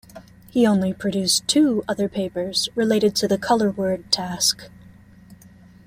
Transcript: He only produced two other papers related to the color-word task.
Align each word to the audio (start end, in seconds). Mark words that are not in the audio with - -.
He 0.49 0.65
only 0.65 0.93
produced 0.93 1.47
two 1.47 1.83
other 1.87 2.09
papers 2.09 2.67
related 2.73 3.15
to 3.17 3.27
the 3.27 3.37
color-word 3.37 4.11
task. 4.11 4.67